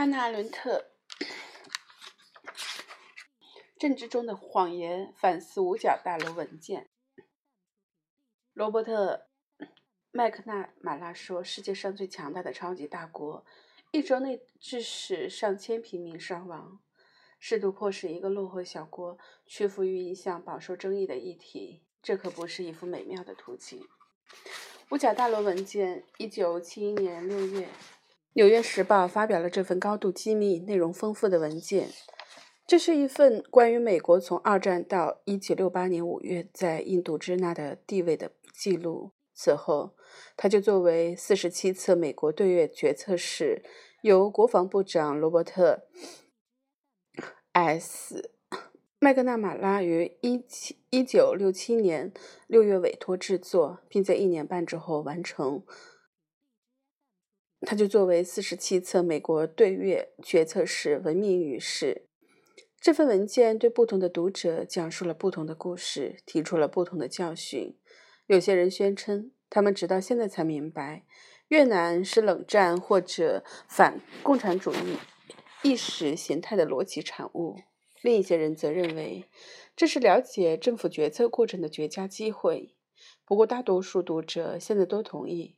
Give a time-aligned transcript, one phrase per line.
[0.00, 0.92] 汉娜·阿伦特
[3.78, 6.88] 政治中的谎言反思五角大楼文件。
[8.54, 9.26] 罗伯特·
[10.10, 13.44] 麦克纳马拉说：“世界上最强大的超级大国，
[13.90, 16.80] 一周内致使上千平民伤亡，
[17.38, 23.86] 试图迫使一个落后小国屈服于一项饱受争议的议题，这可不是一幅美妙的图景。”
[24.88, 27.66] 五角大楼文件，一九七一年六月。
[28.34, 31.88] 《纽约时报》发表了这份高度机密、内容丰富的文件。
[32.64, 39.10] 这是一份关于美国从二战到1968年5月在印度支那的地位的记录。
[39.34, 39.96] 此后，
[40.36, 43.64] 它就作为47次美国对越决策史，
[44.02, 45.88] 由国防部长罗伯特
[47.52, 48.30] ·S.
[49.00, 50.12] 麦格纳马拉于
[50.90, 52.12] 1967年
[52.48, 55.64] 6月委托制作，并在一年半之后完成。
[57.66, 62.06] 他就作为四十七册美国对越决策史闻名于世。
[62.80, 67.76] 这份文件对不同的读者讲述了不同的故事，提出了不同的教训。
[68.26, 71.04] 有些人宣称，他们直到现在才明白，
[71.48, 74.96] 越南是冷战或者反共产主义
[75.62, 77.56] 意识形态的逻辑产物。
[78.00, 79.26] 另一些人则认为，
[79.76, 82.74] 这是了解政府决策过程的绝佳机会。
[83.26, 85.56] 不过，大多数读者现在都同意。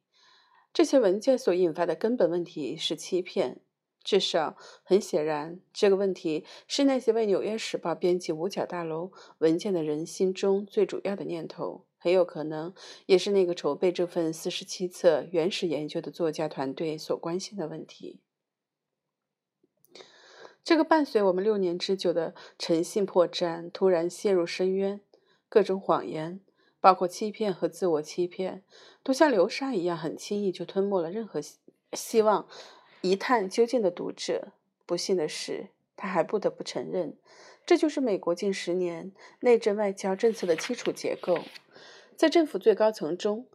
[0.72, 3.60] 这些文件所引发的根本问题是欺骗，
[4.02, 12.72] 至少很显然，这个问题是那些为《纽约时报》编辑五角大楼文件的人心中最主要的念头，很有可能
[13.06, 18.20] 也是那个筹备这份四十七册原始研究的作家团队所关心的问题。
[20.64, 25.00] 这个伴随我们六年之久的诚信破绽突然陷入深渊，
[25.48, 26.40] 各种谎言。
[26.82, 28.64] 包括欺骗和自我欺骗，
[29.04, 31.40] 都像流沙一样，很轻易就吞没了任何
[31.92, 32.48] 希望
[33.02, 34.48] 一探究竟的读者。
[34.84, 37.16] 不幸的是，他还不得不承认，
[37.64, 41.38] 这就是美国近十年内政外交政策的基础结构。
[42.16, 43.46] 在政府最高层中，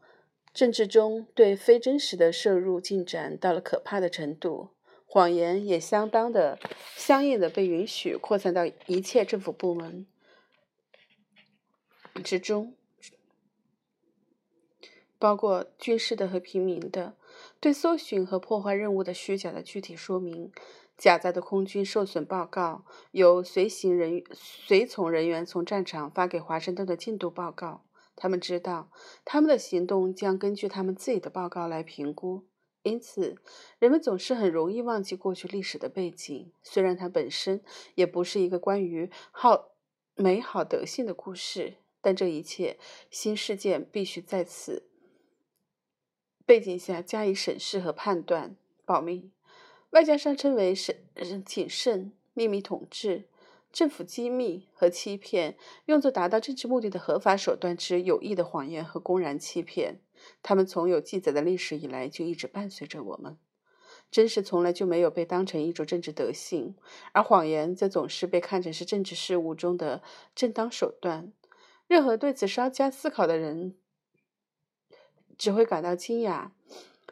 [0.53, 4.69] 政治中对非真实的摄入进展到了可怕的程度，
[5.05, 6.57] 谎言也相当的、
[6.95, 10.07] 相应的被允许扩散到一切政府部门
[12.23, 12.73] 之中。
[15.19, 17.15] 包括军事的和平民的，
[17.59, 20.51] 对搜寻和破坏任务的虚假的具体说明，
[20.97, 27.83] 假造的空军受损报告，由随行人随从人员从战场发给华盛顿的进度报告。
[28.15, 28.91] 他们知道，
[29.23, 32.45] 他们的行动将根据他们自己的报告来评估。
[32.83, 33.35] 因此，
[33.79, 37.61] 人们总是很容易忘记过去历史的背景，虽然它本身
[37.95, 39.71] 也不是一个关于好
[40.15, 41.75] 美好德性的故事。
[41.99, 42.77] 但这一切
[43.11, 44.86] 新事件必须在此。
[46.47, 49.29] 背景下加以审视和判断，保密，
[49.89, 50.95] 外交上称为审
[51.45, 53.25] 谨慎、秘密统治、
[53.73, 59.99] 政府机密和欺骗，用作达到政治目的的合法手段之有益的谎言和公然欺骗。
[60.41, 63.37] 他们从有记载的历史以来就一直伴随着我们。
[64.09, 66.77] 真实从来就没有被当成一种政治德性，
[67.11, 70.01] 而谎言则总是被看成是政治事务中的
[70.33, 71.33] 正当手段。
[71.87, 73.75] 任何对此稍加思考的人。
[75.37, 76.49] 只会感到惊讶。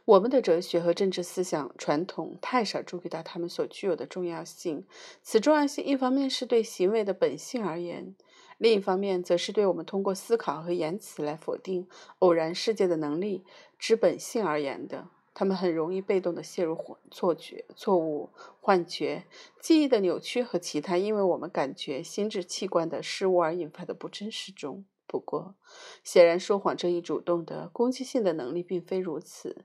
[0.06, 4.86] 我们的哲学和政治思想传统太少注意到他们所具有的重要性。
[5.24, 8.16] 此重要性，一方面是对行为的本性而言，
[8.60, 11.88] 另一方面则是对我们通过思考和言辞来否定
[12.20, 13.44] 偶然世界的能力
[13.80, 15.08] 之本性而言的。
[15.34, 16.78] 他们很容易被动地陷入
[17.12, 18.30] 错觉、错误、
[18.62, 19.26] 幻觉、
[19.60, 24.86] 记忆的扭曲和其他因为我们感觉心智器官的失误而引发的不真实中。
[25.16, 25.56] 不过，
[26.04, 29.64] 显然说谎这一主动的攻击性的能力并非如此。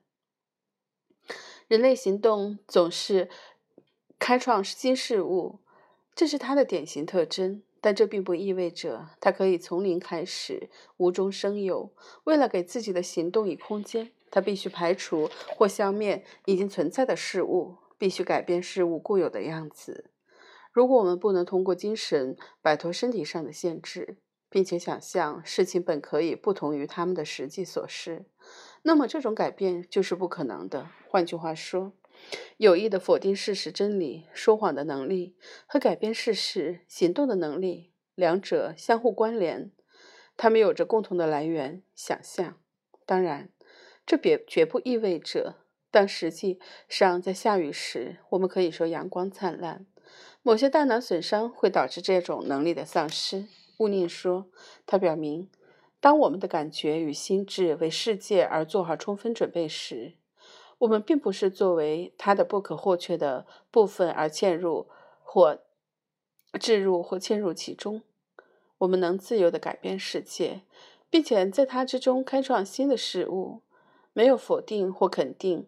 [1.67, 3.29] 人类行动总是
[4.17, 5.59] 开创新事物，
[6.15, 7.65] 这是它的典型特征。
[7.81, 11.93] 但这并不意味着它可以从零开始，无中生有。
[12.23, 20.13] 为了给自己的行动以空间，它必须排除或消灭已经存在的事物，必须改变事物固有的样子。
[20.71, 24.19] 如果我们不能通过精神摆脱身体上的限制，
[24.51, 28.27] 并且想象事情本可以不同于他们的实际所示，
[28.83, 30.89] 那么这种改变就是不可能的。
[31.09, 31.93] 换句话说，
[32.59, 35.37] 有意的否定事实真理、说谎的能力
[35.67, 39.71] 和改变事实行动的能力，两者相互关联，
[40.37, 42.59] 它们有着共同的来源——想象。
[43.07, 43.51] 当然，
[44.05, 45.57] 这别绝不意味着，
[45.91, 46.59] 当实际
[46.89, 49.87] 上在下雨时，我们可以说阳光灿烂。
[50.43, 53.47] 某些大脑损伤会导致这种能力的丧失。
[53.81, 54.45] 布宁说
[54.85, 55.49] ：“他表明，
[56.01, 60.17] 当我们的感觉与心智为世界而做好充分准备时，
[60.81, 64.87] 我们并不是作为它的不可或缺的部分而嵌入
[65.23, 65.61] 或
[66.61, 68.03] 置入或嵌入其中。
[68.77, 70.61] 我们能自由地改变世界，
[71.09, 73.63] 并且在它之中开创新的事物。
[74.13, 75.67] 没有否定或肯定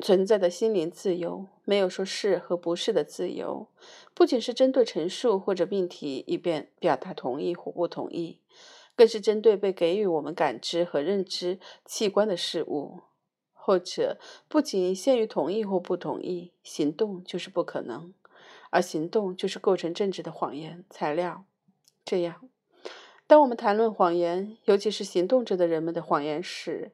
[0.00, 3.66] 存在的心灵自由，没有说是和不是的自由。
[4.14, 8.40] 不仅是针对陈述或者命题以便表达同意或不同意，
[8.96, 13.00] 更是针对被给予我们感知和认知器官的事物。
[13.62, 14.18] 或者
[14.48, 18.14] 不仅限于同意或不同意，行动就是不可能，
[18.70, 21.44] 而行动就是构成政治的谎言材料。
[22.02, 22.48] 这样，
[23.26, 26.92] 当我们谈论谎言，尤其是行动着的人们的谎言时，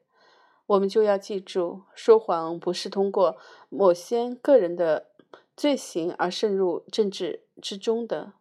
[0.67, 3.37] 我们就要记住，说谎不是通过
[3.69, 5.09] 某些个人的
[5.57, 8.33] 罪行而渗入政治之中的。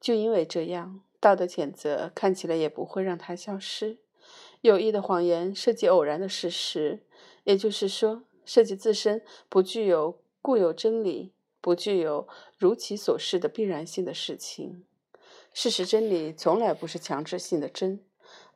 [0.00, 3.98] 就因为这样，道德谴责看起来也不会让它消失。
[4.60, 7.00] 有意的谎言涉及偶然的事实，
[7.44, 11.32] 也就是说，涉及自身不具有固有真理、
[11.62, 12.28] 不具有
[12.58, 14.84] 如其所示的必然性的事情。
[15.54, 18.04] 事实真理从来不是强制性的真。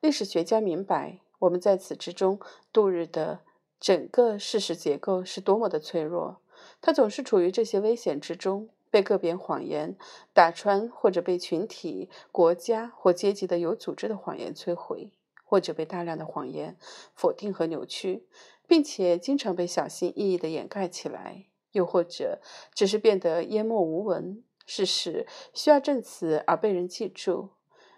[0.01, 2.39] 历史学家明白，我们在此之中
[2.73, 3.41] 度日的
[3.79, 6.41] 整个事实结构是多么的脆弱。
[6.81, 9.97] 它总是处于这些危险之中，被个别谎言
[10.33, 15.13] 打穿，或者被群体、国家或阶级的有组织的谎言摧毁。
[15.51, 16.77] 或者被大量的谎言
[17.15, 18.27] 否定和扭曲，
[18.67, 22.43] 并且经常被小心翼翼地掩盖起来；又或者
[22.75, 24.45] 只是变得淹没无闻。
[24.67, 27.49] 事实需要证词而被人记住，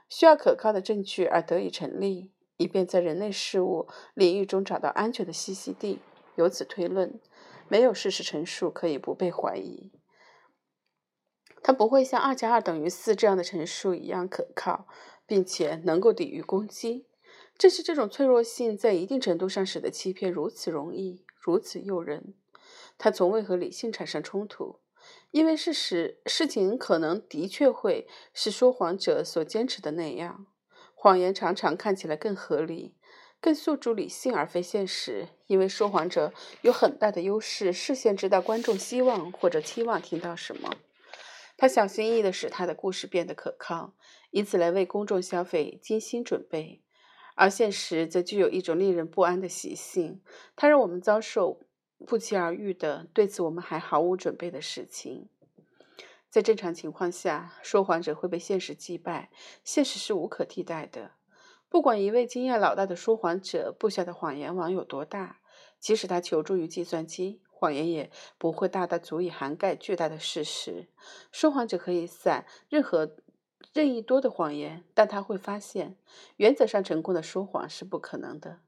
[0.08, 6.00] 需要可靠的证据而得以成立，以便在人类事物领域中找到安全的栖息地。
[6.36, 7.18] 由此推论，
[7.68, 9.90] 没有事实陈述可以不被怀疑。
[11.62, 14.86] 它不会像二加二等于四这样的陈述一样可靠，
[15.26, 17.06] 并且能够抵御攻击。
[17.56, 22.34] 正是这种脆弱性，在一定程度上使得欺骗如此容易，如此诱人。
[22.98, 24.80] 它从未和理性产生冲突，
[25.30, 30.46] 因为事实事情可能的确会是说谎者所坚持的那样。
[31.02, 32.94] 谎言常常看起来更合理，
[33.41, 40.75] 更诉诸理性而非现实，因为说谎者有很大的优势，事先知道观众希望或者期望听到什么。
[41.56, 43.94] 他小心翼翼地使他的故事变得可靠，
[44.31, 46.82] 以此来为公众消费精心准备。
[47.35, 50.20] 而现实则具有一种令人不安的习性，
[50.55, 51.61] 它让我们遭受
[52.06, 55.31] 不期而遇的、对此我们还毫无准备的事情。
[56.31, 59.31] 在正常情况下，说谎者会被现实击败，
[59.65, 61.11] 现实是无可替代的。
[61.69, 65.41] 不管一位经验老道的说谎者布下的谎言网有多大，
[65.79, 70.88] 即使他求助于计算机，谎言也不会大到足以涵盖巨大的事实。
[71.31, 73.17] 说谎者可以散任何。
[73.75, 75.97] 任意多的谎言，但他会发现，
[76.38, 78.59] 原则上成功的说谎是不可能的。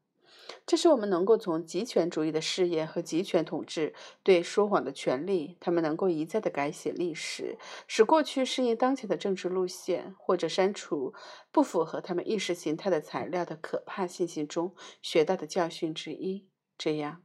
[0.67, 11.15] 这是我们能够从极权主义的试验和极权统治对说谎的权利，他们能够一再的改写历史，使过去适应当前的政治路线，或者删除
[11.51, 16.47] 不符合他们意识形态的材料的可怕信息中学到的教训之一。
[16.79, 17.23] 这样，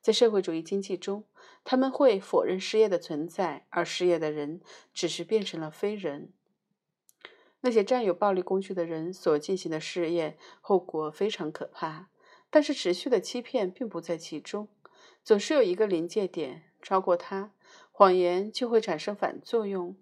[0.00, 1.24] 在社会主义经济中，
[1.64, 4.60] 他们会否认失业的存在，而失业的人
[4.92, 6.32] 只是变成了非人。
[7.62, 12.08] 那些占有暴力工具的人所进行的试验，后果非常可怕。
[12.50, 14.68] 但是持续的欺骗并不在其中，
[15.22, 17.52] 总是有一个临界点，超过它，
[17.92, 19.96] 谎言就会产生反作用。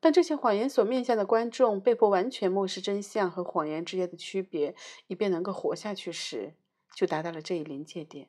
[0.00, 4.74] 但这些谎言所面向的观众被迫完全漠视真相和谎言之间的区别，
[5.06, 6.54] 以便能够活下去时，
[6.96, 8.28] 就达到了这一临界点。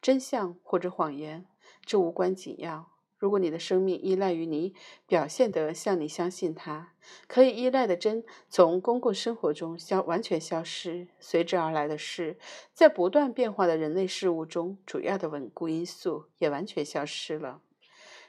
[0.00, 1.46] 真相或者谎言，
[1.84, 2.92] 这无关紧要。
[3.22, 4.74] 如果你的生命依赖于你
[5.06, 6.92] 表现得像你相信它，
[7.28, 12.36] 可以依赖的真从公共生活中消完全消失，随之而来的是，
[12.74, 17.60] 在不断变化的人类事物中，主要的稳固因素也完全消失了。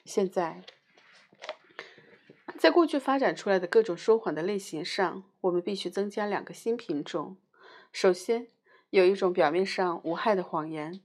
[0.05, 0.61] 现在，
[2.59, 7.37] 在过去发展出来的各种说谎的类型上，我们必须增加两个新品种。
[7.91, 8.45] 首先，
[8.91, 11.01] 有一种表面上无害的谎言，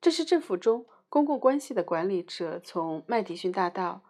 [0.00, 0.86] 这是政府中。
[1.16, 4.02] 公共关系的管理者从麦迪逊大道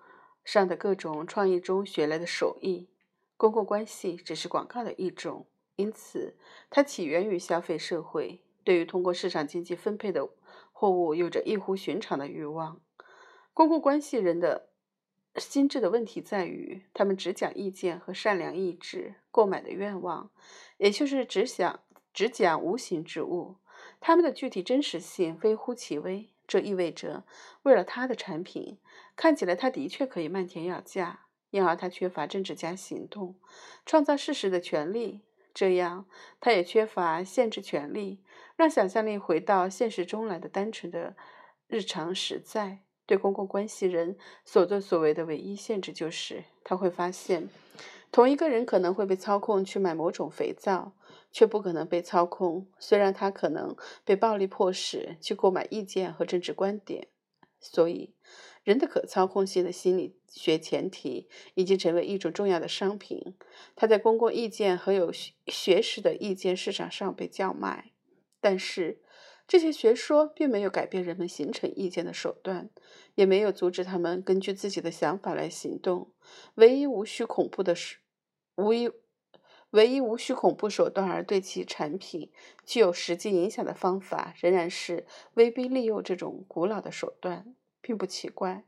[0.45, 2.89] 上的各种创意中学来的手艺。
[3.37, 5.47] 公共关系只是广告的一种，
[5.77, 6.37] 因此
[6.69, 10.29] 它起源于消费社会，对于通过市场经济分配的
[10.73, 12.81] 货物有着异乎寻常的欲望。
[13.55, 14.71] 公共关系人的
[15.37, 20.33] 心智的问题在于，他们只讲意见和善良意志、购买的愿望，
[20.79, 21.79] 也就是只想
[22.13, 23.59] 只讲无形之物。
[24.01, 26.31] 他们的具体真实性微乎其微。
[26.47, 27.25] 这意味着，
[27.63, 28.79] 为了他的产品，
[29.17, 33.37] 看起来他的确可以漫天要价，因而他缺乏政治家行动、
[33.85, 35.23] 创造事实的权利。
[35.53, 36.07] 这样，
[36.39, 38.23] 他也缺乏限制权利，
[38.57, 41.17] 让想象力回到现实中来的单纯的
[41.67, 42.81] 日常实在。
[43.07, 47.49] 对公共关系人所作所为的唯一限制就是，他会发现，
[48.11, 50.93] 同一个人可能会被操控去买某种肥皂，
[51.37, 52.67] 却不可能被操控。
[52.79, 53.77] 虽然他可能
[54.07, 57.09] 被暴力迫使去购买意见和政治观点，
[57.61, 58.15] 所以。
[58.65, 63.37] 人的可操控性的心理学前提已经成为一种重要的商品，
[63.77, 67.93] 它在公共意见和有学识的意见市场上被叫卖。
[68.41, 69.03] 但是，
[69.47, 72.71] 这些学说并没有改变人们形成意见的手段，
[73.15, 76.11] 也没有阻止他们根据自己的想法来行动。
[76.55, 77.99] 唯一无需恐怖的是，
[78.57, 78.91] 无一
[79.71, 82.31] 唯一无需恐怖手段而对其产品
[82.65, 87.55] 具有实际影响的方法，仍然是威逼利诱这种古老的手段。
[87.83, 88.65] 并不奇怪，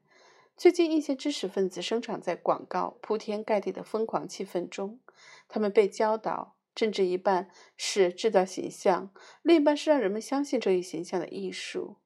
[0.57, 5.01] 最近一些知识分子生长在广告铺天盖地的疯狂气氛中。
[5.49, 9.11] 他们被教导，政治一半是制造形象，
[9.43, 11.97] 另一半是让人们相信这一形象的艺术。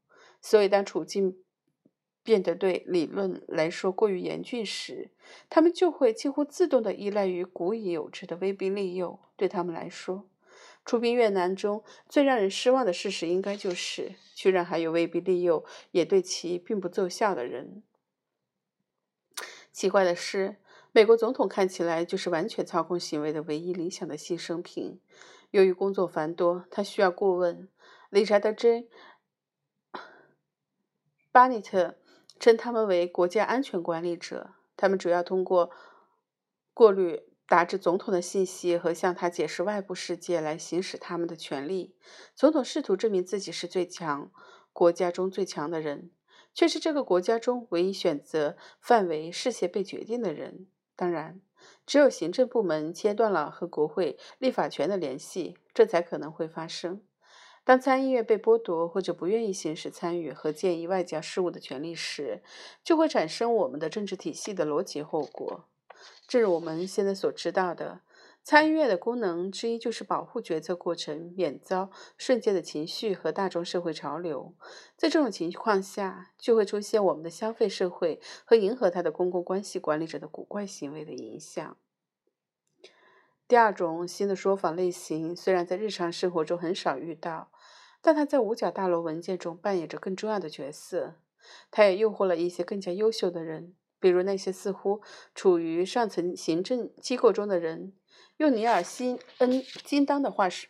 [0.40, 1.36] 所以，当处境
[2.22, 5.10] 变得对理论来说过于严峻时，
[5.50, 9.18] 他们就会几乎自动的依赖于古已有之的威逼利诱。
[9.36, 10.28] 对他们来说，
[10.84, 17.82] 出兵越南中最让人失望的事实，应该就是居然还有威逼利诱也对其并不奏效的人。
[19.72, 20.56] 奇怪的是，
[20.92, 25.00] 美国总统看起来就是完全操控行为的唯一理想的牺牲品。
[25.50, 27.68] 由于工作繁多，他需要顾问。
[28.10, 28.86] 理查德 ·J·
[31.30, 31.96] 巴尼特
[32.42, 34.50] 称他们为国家安全管理者。
[34.76, 35.70] 他们主要通过
[36.74, 37.22] 过滤。
[37.44, 41.94] 达至总统的信息和向他解释外部世界来行使他们的权利。
[42.34, 44.30] 总统试图证明自己是最强
[44.72, 46.12] 国家中最强的人，
[46.54, 50.66] 却是这个国家中唯一选择范围事先被决定的人。
[50.96, 51.42] 当然，
[51.84, 57.02] 只有行政部门切断了和国会立法权的联系，这才可能会发生。
[57.64, 62.42] 当参议院被剥夺或者不愿意行使参与和建议外交事务的权利时，
[62.82, 65.66] 就会产生我们的政治体系的逻辑后果。
[66.26, 68.00] 正如我们现在所知道的，
[68.42, 74.54] 参议院的功能之一就是保护决策过程免遭瞬间的情绪和大众社会潮流。
[74.96, 81.76] 在这种情况下，就会出现我们的消费社会和迎合它的公共关系管理者的古怪行为的影响。
[83.52, 87.50] 第二种新的说法类型虽然在日常生活中很少遇到，
[88.00, 91.16] 但它在五角大楼文件中扮演着更重要的角色。
[91.70, 93.74] 它也诱惑了一些更加优秀的人。
[94.00, 95.02] 比如那些似乎
[95.34, 97.92] 处于上层行政机构中的人，
[98.38, 100.68] 用尼尔·辛恩金当的话是，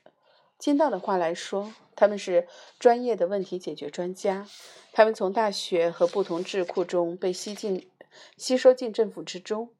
[0.58, 2.48] 金当的话来说，他们是
[2.80, 4.44] 专业的问题解决专家。
[4.92, 7.88] 他们从大学和不同智库中被吸进、
[8.36, 9.70] 吸收进政府之中。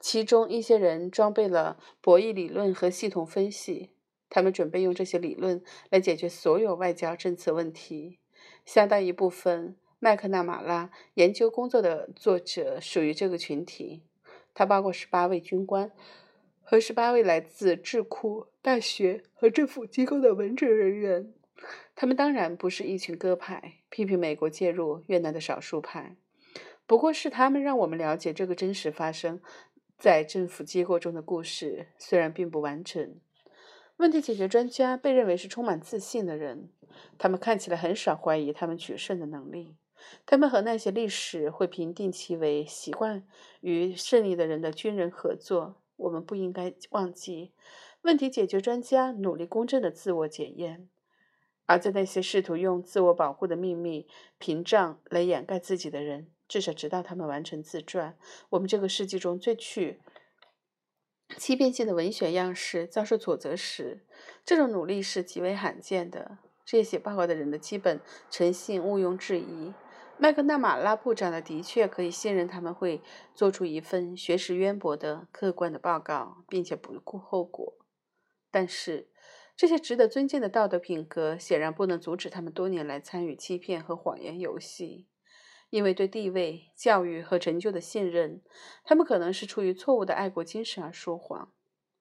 [0.00, 3.90] 其中一些人装备了博弈理论和系统分析，
[4.28, 8.18] 他们准备用这些理论来解决所有外交政策问题。
[8.64, 9.76] 相当一部分。
[10.02, 14.02] 麦克纳马拉研究工作的作者属于这个群体，
[14.54, 15.92] 他包括十八位军官
[16.62, 21.34] 和十八位来自智库、大学和政府机构的文职人员。
[21.94, 26.16] 他们当然不是一群鸽派，批评美国介入越南的少数派。
[26.86, 29.42] 不过是他们让我们了解这个真实发生
[30.00, 33.20] 在政府机构中的故事，虽然并不完整。
[33.98, 36.70] 问题解决专家被认为是充满自信的人，
[37.18, 39.76] 他们看起来很少怀疑他们取胜的能力。
[40.24, 43.26] 他们和那些历史会评定其为习惯
[43.60, 45.76] 于胜利的人的军人合作。
[45.96, 47.52] 我们不应该忘记，
[48.00, 50.88] 问题解决专家努力公正的自我检验，
[51.66, 60.00] 而在那些试图用自我保护的秘密屏障来掩盖自己的人，至少直到他们完成自传，我们这个世纪中最具
[61.36, 64.04] 欺骗性的文学样式遭受挫折时，
[64.44, 66.38] 这种努力是极为罕见的。
[66.64, 69.72] 这些写报告的人的基本诚信毋庸置疑。
[70.18, 73.00] 麦克纳马拉部长的的确可以信任，他们会
[73.32, 77.74] 做出一份学识渊博的、客观的报告，并且不顾后果。
[78.50, 79.08] 但是，
[79.56, 85.06] 这些值得尊敬的道德品格显然不能阻止他们多年来参与欺骗和谎言游戏。
[85.70, 88.42] 因为对地位、教育和成就的信任，
[88.84, 91.52] 他们可能是出于错误的爱国精神而说谎。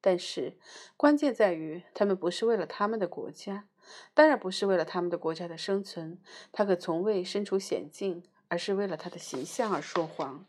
[0.01, 0.57] 但是，
[0.97, 3.67] 关键在于，他们不是为了他们的国家。
[4.13, 6.19] 当然不是为了他们的国家的生存，
[6.51, 10.45] 他可从未身处险境，而是为了他的形象而说谎。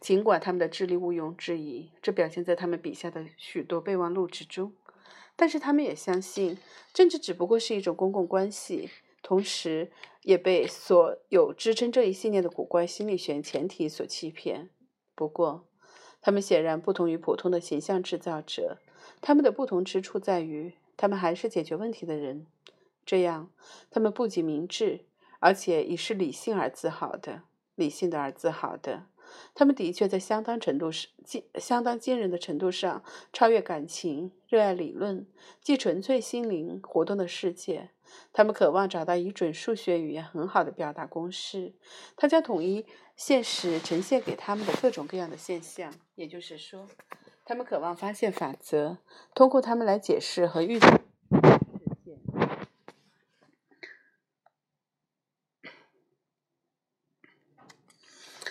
[0.00, 4.74] 尽管他们的智力毋庸置疑，这表现在他们笔下的许多备忘录之中，
[5.36, 6.58] 但是他们也相信
[6.92, 8.90] 政治只不过是一种公共关系，
[9.26, 9.90] 同时
[10.22, 14.70] 也被所有支撑这一信念的古怪心理学前提所欺骗。
[15.16, 15.66] 不过，
[16.20, 18.78] 他们显然不同于普通的形象制造者。
[19.20, 22.46] 他们的不同之处在于，他们还是解决问题的人。
[23.04, 23.50] 这样，
[23.90, 25.06] 他们不仅明智，
[25.40, 27.42] 而且以是理性而自豪的，
[27.74, 29.06] 理性的而自豪的。
[29.56, 33.02] 他们的确在相当程度上、惊相当惊人的程度上
[33.32, 35.26] 超越感情，热爱理论，
[35.60, 37.90] 即纯粹心灵活动的世界。
[38.32, 41.74] 他们渴望找到一准数学语言很好的表达公式，
[42.16, 42.86] 它将统一
[43.16, 45.92] 现实呈现给他们的各种各样的现象。
[46.14, 46.86] 也就是说，
[47.44, 48.98] 他们渴望发现法则，
[49.34, 51.00] 通过他们来解释和预测。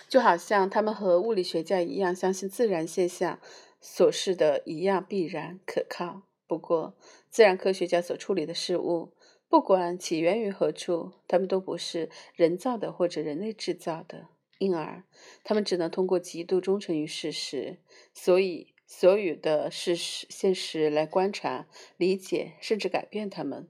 [0.08, 3.40] 就好像他们和物理学家一样，相信自然现象
[3.80, 6.22] 所示的一样必然可靠。
[6.46, 6.94] 不过，
[7.28, 9.12] 自然科学家所处理的事物，
[9.48, 15.04] 不管起源于何处，他们都不是人造的或者人类制造的，因而
[15.44, 17.78] 他们只能通过极度忠诚于事实，
[18.12, 23.68] 所以所有的事实现实来观察、理解，甚至改变它们。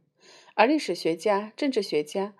[0.54, 2.35] 而历史学家、政治学家。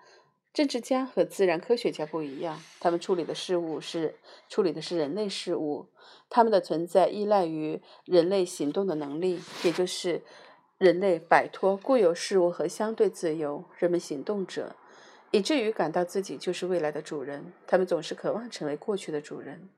[0.53, 4.15] 政治家和自然科学家不一样，他们处理的事物是
[4.49, 5.89] 处理的是人类事物，
[6.31, 10.23] 他们的存在依赖于人类行动的能力，也就是
[10.77, 14.75] 人类摆脱固有事物和相对自由，人们行动者，
[15.31, 17.51] 以至于感到自己就是未来的主人。
[17.65, 19.69] 他们总是渴望成为过去的主人。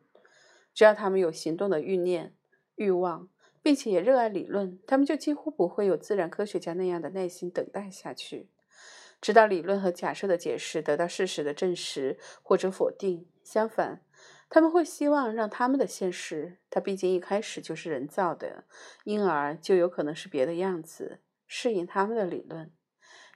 [0.73, 2.35] 只要他们有行动的欲念、
[2.75, 3.29] 欲望，
[3.61, 8.49] 并且也热爱理论，他们就几乎不会有自然科学家那样的耐心等待下去。
[9.21, 13.25] 直到理论和假设的解释得到事实的证实或者否定。
[13.41, 14.01] 相反，
[14.49, 18.63] 他们会希望让他们的现实，它毕竟一开始就是人造的，
[19.03, 22.71] 因而就有可能是别的样子，适应他们的理论，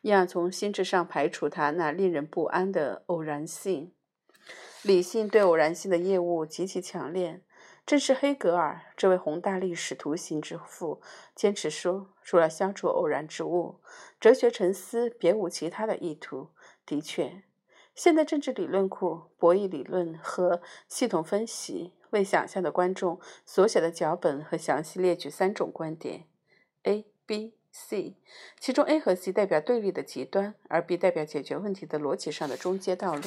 [0.01, 3.93] 因而从心智上排除它那令人不安的偶然性。
[4.81, 7.41] 理性对偶然性的厌恶极其强烈。
[7.85, 11.01] 正是黑格尔这位宏大历史图形之父
[11.35, 13.81] 坚持说，除了消除偶然之物，
[14.21, 16.51] 哲学沉思别无其他的意图。
[16.85, 17.43] 的确，
[17.95, 26.25] 现代政治理论库、博弈理论和系统分析为想象的观众所写的脚本和详细列举三种观点
[26.83, 28.15] ：A、B、C，
[28.59, 33.21] 其中 A 和 C 代表对立的极端，而 B 代表解决问题的逻辑上的中间道路。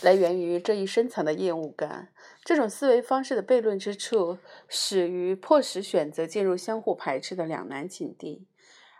[0.00, 2.12] 来源于这一深藏的厌恶感。
[2.44, 8.44] 这种思维方式的悖论之处，始于迫使选择进入相互排斥的两难境地，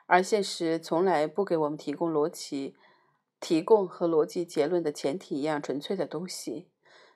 [0.07, 2.77] 而现实从来不给我们提供逻辑、
[3.42, 6.68] 提供和逻辑结论的前提一样纯粹的东西。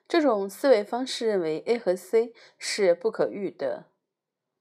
[0.09, 3.85] 这种思维方式认为 A 和 C 是不可遇的，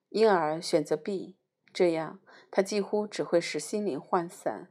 [0.09, 1.37] 因而选择 B。
[1.72, 4.70] 这样，它几乎只会使心灵涣散，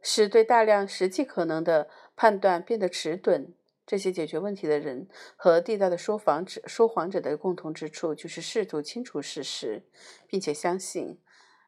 [0.00, 3.54] 使对大量实际可能的判断变得迟钝。
[3.86, 9.84] 这些解决问题的人和地道的说谎者说谎者的共同之处，就是试图清除事实，
[10.26, 11.18] 并且相信，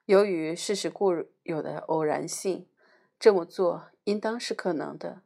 [0.05, 2.69] 由于事实固有的偶然性，
[3.19, 5.21] 这么做应当是可能的。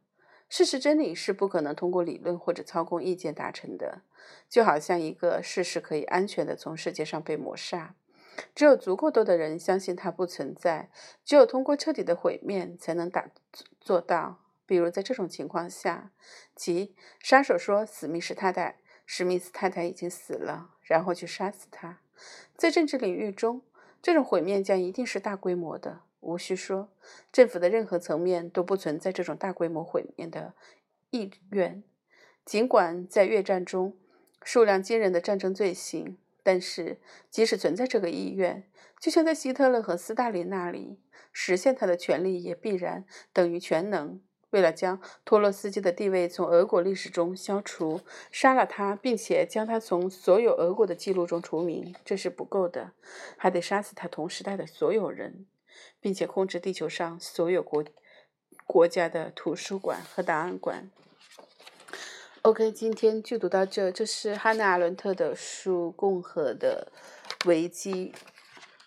[0.49, 4.01] 事实真理是不可能通过理论或者操控意见达成的，
[4.49, 7.95] 就好像一个事实可以安全的从世界上被抹杀，
[8.53, 10.89] 只有足够多的人相信它不存在，
[11.23, 13.29] 只有通过彻底的毁灭才能达
[13.79, 14.41] 做到。
[14.65, 16.11] 比如在这种情况下，
[16.53, 21.99] 即杀手说史密斯太太史密斯太太已经死了，然后去杀死他。
[22.57, 23.61] 在政治领域中，
[24.01, 26.01] 这种毁灭将一定是大规模的。
[26.23, 26.89] 无需说，
[27.31, 30.53] 政府的任何层面都不存在这种大规模毁灭的
[31.11, 31.83] 意愿。
[32.45, 33.95] 尽管在越战中
[34.43, 36.97] 数量惊人的战争罪行，但是
[37.29, 38.63] 即使存在这个意愿，
[38.99, 40.97] 就像在希特勒和斯大林那里，
[41.31, 44.19] 实现他的权利也必然等于全能。
[44.49, 52.91] 为了将托洛斯基的地位从俄国历史中消除，杀了他，并且将他从所有俄国的记录中除名，这是不够的，
[53.35, 55.47] 还得杀死他同时代的所有人，
[55.99, 57.83] 并且控制地球上所有国
[58.65, 60.89] 国家的图书馆和档案馆。
[62.41, 63.91] OK，今天就读到这。
[63.91, 66.91] 这是汉娜·阿伦特的书《共和的
[67.45, 68.11] 危机》，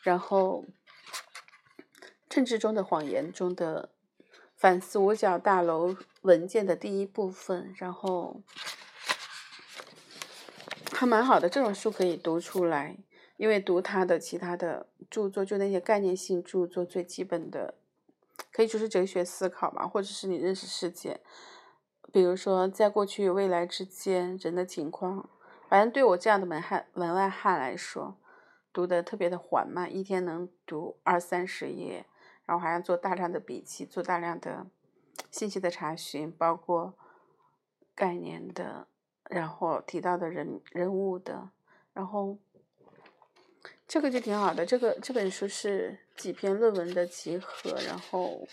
[0.02, 0.64] 然后
[2.28, 3.90] 政治中的谎言中的。
[4.58, 8.40] 反思五角大楼文件的第一部分，然后
[10.92, 11.46] 还蛮好的。
[11.46, 12.96] 这种书可以读出来，
[13.36, 17.74] 因为读他的其他的著作，就那些概念性著作，最基本的
[18.52, 21.20] 可以说是哲学思考吧，或者是你认识世界。
[22.12, 25.28] 比如说，在过去未来之间，人的情况，
[25.68, 28.16] 反正对我这样的门汉门外汉来说，
[28.72, 32.06] 读的特别的缓慢，一天能读二三十页。
[32.46, 34.68] 然后还要做大量的笔记，做大量的
[35.32, 36.94] 信息的查询，包括
[37.92, 38.86] 概念的
[39.28, 41.50] 然后提到的人人物的，
[41.92, 42.38] 然后
[43.88, 44.66] 这个就挺好的。
[44.66, 48.46] 这个这本书是几篇论文的集合，然后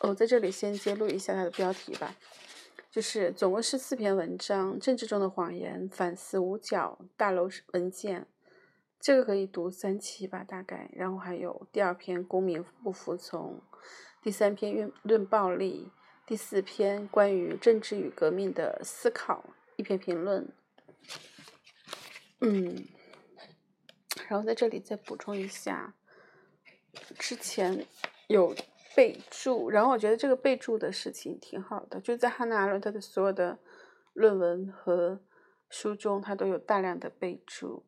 [0.00, 2.14] 我在这里先揭露一下它的标题吧，
[2.90, 8.26] 就是总共是四篇文章：政治中的谎言、反思五角大楼文件，
[9.00, 10.90] 这个可以读三期吧，大概。
[10.92, 13.60] 然后还有第二篇公民不服从，
[14.22, 15.90] 第三篇论论暴力。
[16.26, 19.42] 第四篇关于政治与革命的思考，
[19.76, 20.46] 一篇评论。
[22.40, 22.86] 嗯，
[24.28, 25.94] 然后在这里再补充一下，
[27.18, 27.86] 之前
[28.26, 28.54] 有
[28.96, 33.58] 备注，然后我觉得这个备注的事情挺好的，就在汉娜·阿伦特的所有的
[34.14, 35.20] 论文和
[35.70, 37.84] 书中，他都有大量的备注。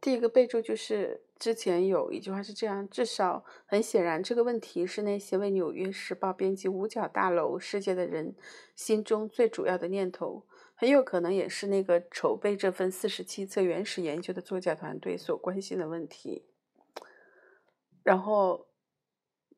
[0.00, 8.34] 第一个备注就是之前有一句话是这样，至少很显然，这个问题是那些为《纽约时报》编辑五角大楼事件的人
[8.76, 10.46] 心中最主要的念头，
[10.80, 16.46] 很有可能也是那个筹备这份四十七册原始研究的作家团队所关心的问题。
[18.04, 18.68] 然后，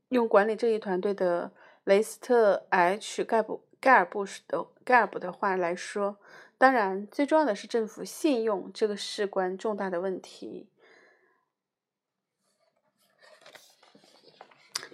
[0.08, 1.52] 用管理这一团队的
[1.84, 6.18] 雷斯特 ·H· 盖布盖尔布什的盖尔布的话来说。
[6.56, 10.70] 当然，最重要的是政府信用这个事关重大的问题。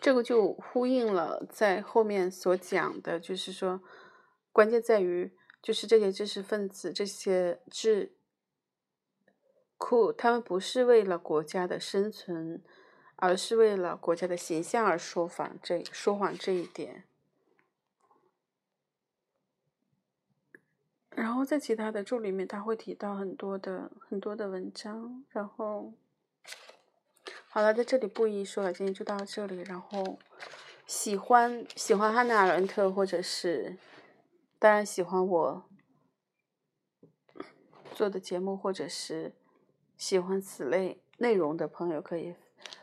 [0.01, 3.81] 这个就呼应了在后面所讲的，就是说，
[4.53, 5.33] 关键在于，
[5.67, 8.13] 就是这些知识分子、这些智
[9.77, 12.63] 库，他们不是为了国家的生存，
[13.17, 15.59] 而是为了国家的形象而说谎。
[15.61, 17.03] 这说谎这一点。
[21.11, 25.25] 然后在其他的注里面，他会提到很多的很多的文章。
[25.31, 25.93] 然后，
[27.49, 29.63] 好了，在这里不一说了，今天就到这里。
[29.63, 30.21] 然后，
[30.87, 33.77] 喜欢喜欢汉娜·阿伦特，或者是
[34.59, 35.65] 当然喜欢我
[37.95, 39.33] 做的节目，或者是
[39.97, 42.35] 喜欢此类内容的朋友，可以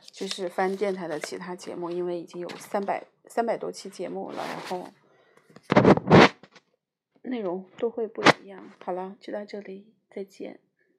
[0.02, 4.38] 就是翻电台的其他节目，因为已经有三百三百多期节目了。
[4.46, 4.90] 然后。
[7.26, 8.70] 内容都会不一样。
[8.84, 10.60] 好了，就到这里，再见。